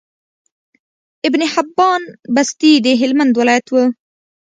[1.29, 2.01] ابن حبان
[2.35, 3.83] بستي د هلمند ولايت وو